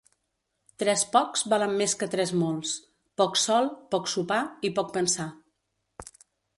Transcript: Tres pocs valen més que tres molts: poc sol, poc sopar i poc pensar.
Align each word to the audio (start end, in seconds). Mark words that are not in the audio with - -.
Tres 0.83 1.03
pocs 1.15 1.43
valen 1.51 1.75
més 1.83 1.93
que 2.01 2.09
tres 2.15 2.33
molts: 2.45 2.73
poc 3.23 3.39
sol, 3.45 3.73
poc 3.95 4.13
sopar 4.17 4.43
i 4.71 4.77
poc 4.81 4.95
pensar. 5.01 5.31